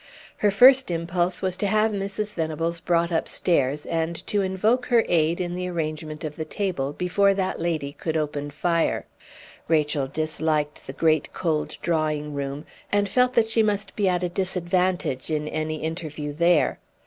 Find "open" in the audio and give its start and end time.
8.17-8.49